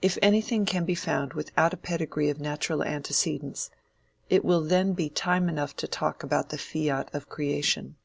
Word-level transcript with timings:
If 0.00 0.16
anything 0.22 0.64
can 0.64 0.86
be 0.86 0.94
found 0.94 1.34
without 1.34 1.74
a 1.74 1.76
pedigree 1.76 2.30
of 2.30 2.40
natural 2.40 2.82
antecedents, 2.82 3.68
it 4.30 4.42
will 4.42 4.62
then 4.62 4.94
be 4.94 5.10
time 5.10 5.50
enough 5.50 5.76
to 5.84 5.86
talk 5.86 6.22
about 6.22 6.48
the 6.48 6.56
fiat 6.56 7.10
of 7.14 7.28
creation. 7.28 7.96